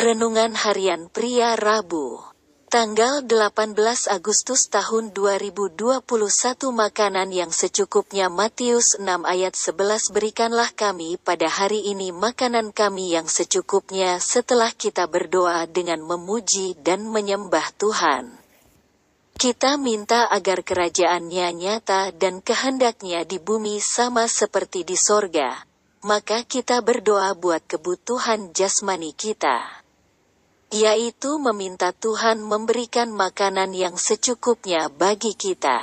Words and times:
Renungan 0.00 0.56
Harian 0.56 1.12
Pria 1.12 1.60
Rabu 1.60 2.24
Tanggal 2.72 3.20
18 3.20 3.76
Agustus 4.08 4.72
tahun 4.72 5.12
2021 5.12 6.00
Makanan 6.72 7.28
yang 7.28 7.52
secukupnya 7.52 8.32
Matius 8.32 8.96
6 8.96 9.04
ayat 9.28 9.52
11 9.52 10.16
Berikanlah 10.16 10.72
kami 10.72 11.20
pada 11.20 11.52
hari 11.52 11.84
ini 11.84 12.16
makanan 12.16 12.72
kami 12.72 13.12
yang 13.12 13.28
secukupnya 13.28 14.16
setelah 14.24 14.72
kita 14.72 15.04
berdoa 15.04 15.68
dengan 15.68 16.00
memuji 16.00 16.80
dan 16.80 17.04
menyembah 17.04 17.68
Tuhan. 17.76 18.40
Kita 19.36 19.76
minta 19.76 20.32
agar 20.32 20.64
kerajaannya 20.64 21.46
nyata 21.52 22.08
dan 22.16 22.40
kehendaknya 22.40 23.28
di 23.28 23.36
bumi 23.36 23.76
sama 23.84 24.32
seperti 24.32 24.80
di 24.80 24.96
sorga. 24.96 25.60
Maka 26.00 26.48
kita 26.48 26.80
berdoa 26.80 27.36
buat 27.36 27.60
kebutuhan 27.68 28.56
jasmani 28.56 29.12
kita 29.12 29.79
yaitu 30.70 31.42
meminta 31.42 31.90
Tuhan 31.90 32.38
memberikan 32.46 33.10
makanan 33.10 33.74
yang 33.74 33.98
secukupnya 33.98 34.86
bagi 34.86 35.34
kita. 35.34 35.82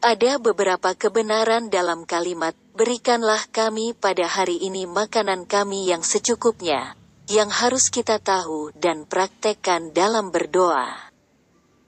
Ada 0.00 0.40
beberapa 0.40 0.96
kebenaran 0.96 1.68
dalam 1.68 2.08
kalimat, 2.08 2.56
berikanlah 2.72 3.44
kami 3.52 3.92
pada 3.92 4.24
hari 4.24 4.56
ini 4.56 4.88
makanan 4.88 5.44
kami 5.44 5.88
yang 5.88 6.00
secukupnya, 6.00 6.96
yang 7.28 7.52
harus 7.52 7.92
kita 7.92 8.16
tahu 8.16 8.72
dan 8.76 9.04
praktekkan 9.04 9.92
dalam 9.92 10.32
berdoa. 10.32 11.12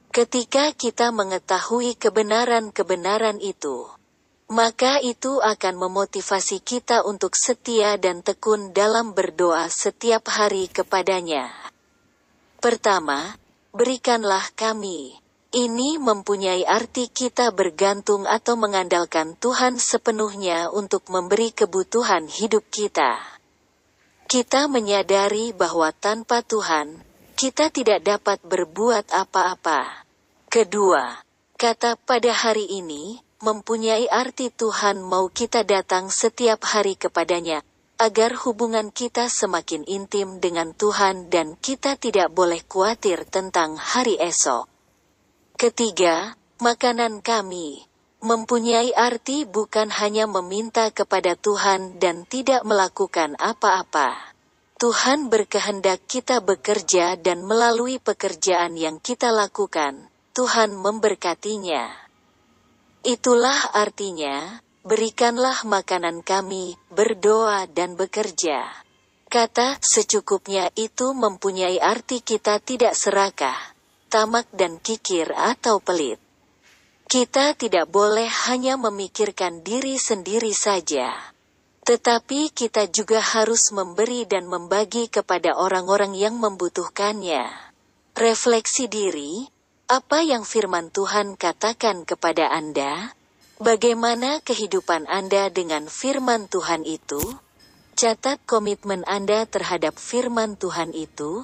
Ketika 0.08 0.72
kita 0.72 1.12
mengetahui 1.12 1.96
kebenaran-kebenaran 1.96 3.40
itu, 3.44 3.88
maka 4.48 5.00
itu 5.04 5.44
akan 5.44 5.76
memotivasi 5.76 6.64
kita 6.64 7.04
untuk 7.04 7.36
setia 7.36 8.00
dan 8.00 8.24
tekun 8.24 8.72
dalam 8.72 9.12
berdoa 9.12 9.68
setiap 9.68 10.32
hari 10.32 10.72
kepadanya. 10.72 11.52
Pertama, 12.68 13.32
berikanlah 13.72 14.44
kami. 14.52 15.16
Ini 15.56 15.96
mempunyai 15.96 16.68
arti 16.68 17.08
kita 17.08 17.48
bergantung 17.48 18.28
atau 18.28 18.60
mengandalkan 18.60 19.32
Tuhan 19.40 19.80
sepenuhnya 19.80 20.68
untuk 20.68 21.08
memberi 21.08 21.48
kebutuhan 21.48 22.28
hidup 22.28 22.68
kita. 22.68 23.24
Kita 24.28 24.68
menyadari 24.68 25.56
bahwa 25.56 25.96
tanpa 25.96 26.44
Tuhan, 26.44 27.00
kita 27.40 27.72
tidak 27.72 28.04
dapat 28.04 28.36
berbuat 28.44 29.16
apa-apa. 29.16 30.04
Kedua, 30.52 31.24
kata 31.56 31.96
pada 31.96 32.36
hari 32.36 32.68
ini 32.68 33.16
mempunyai 33.40 34.12
arti 34.12 34.52
Tuhan 34.52 35.00
mau 35.00 35.32
kita 35.32 35.64
datang 35.64 36.12
setiap 36.12 36.68
hari 36.68 37.00
kepadanya, 37.00 37.64
agar 37.98 38.38
hubungan 38.46 38.94
kita 38.94 39.26
semakin 39.26 39.82
intim 39.90 40.38
dengan 40.38 40.70
Tuhan 40.70 41.26
dan 41.26 41.58
kita 41.58 41.98
tidak 41.98 42.30
boleh 42.30 42.62
khawatir 42.62 43.26
tentang 43.26 43.74
hari 43.74 44.14
esok. 44.22 44.70
Ketiga, 45.58 46.38
makanan 46.62 47.18
kami 47.26 47.82
mempunyai 48.18 48.94
arti 48.94 49.46
bukan 49.46 49.90
hanya 49.94 50.26
meminta 50.26 50.90
kepada 50.94 51.34
Tuhan 51.38 51.98
dan 51.98 52.26
tidak 52.26 52.62
melakukan 52.62 53.34
apa-apa. 53.38 54.14
Tuhan 54.78 55.26
berkehendak 55.26 56.06
kita 56.06 56.38
bekerja 56.38 57.18
dan 57.18 57.42
melalui 57.42 57.98
pekerjaan 57.98 58.78
yang 58.78 59.02
kita 59.02 59.34
lakukan, 59.34 60.06
Tuhan 60.38 60.70
memberkatinya. 60.78 61.90
Itulah 63.02 63.74
artinya, 63.74 64.62
Berikanlah 64.86 65.66
makanan 65.66 66.22
kami, 66.22 66.78
berdoa 66.94 67.66
dan 67.66 67.98
bekerja. 67.98 68.62
Kata 69.28 69.76
secukupnya 69.82 70.72
itu 70.78 71.12
mempunyai 71.12 71.76
arti 71.82 72.24
kita 72.24 72.62
tidak 72.62 72.96
serakah, 72.96 73.58
tamak 74.08 74.48
dan 74.54 74.80
kikir 74.80 75.34
atau 75.36 75.82
pelit. 75.84 76.16
Kita 77.08 77.52
tidak 77.56 77.88
boleh 77.88 78.28
hanya 78.48 78.76
memikirkan 78.76 79.64
diri 79.64 80.00
sendiri 80.00 80.52
saja. 80.52 81.12
Tetapi 81.84 82.52
kita 82.52 82.84
juga 82.92 83.20
harus 83.20 83.72
memberi 83.72 84.28
dan 84.28 84.44
membagi 84.44 85.08
kepada 85.08 85.56
orang-orang 85.56 86.12
yang 86.12 86.36
membutuhkannya. 86.36 87.48
Refleksi 88.12 88.92
diri, 88.92 89.48
apa 89.88 90.20
yang 90.20 90.44
firman 90.44 90.92
Tuhan 90.92 91.40
katakan 91.40 92.04
kepada 92.04 92.52
Anda? 92.52 93.16
Bagaimana 93.58 94.38
kehidupan 94.46 95.10
Anda 95.10 95.50
dengan 95.50 95.90
firman 95.90 96.46
Tuhan 96.46 96.86
itu? 96.86 97.18
Catat 97.98 98.38
komitmen 98.46 99.02
Anda 99.02 99.50
terhadap 99.50 99.98
firman 99.98 100.54
Tuhan 100.54 100.94
itu. 100.94 101.42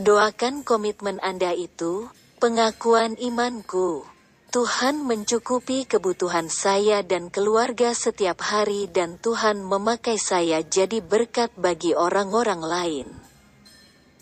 Doakan 0.00 0.64
komitmen 0.64 1.20
Anda 1.20 1.52
itu, 1.52 2.08
pengakuan 2.40 3.20
imanku. 3.20 4.08
Tuhan 4.48 5.04
mencukupi 5.04 5.84
kebutuhan 5.84 6.48
saya 6.48 7.04
dan 7.04 7.28
keluarga 7.28 7.92
setiap 7.92 8.40
hari 8.40 8.88
dan 8.88 9.20
Tuhan 9.20 9.60
memakai 9.60 10.16
saya 10.16 10.64
jadi 10.64 11.04
berkat 11.04 11.52
bagi 11.60 11.92
orang-orang 11.92 12.64
lain. 12.64 13.19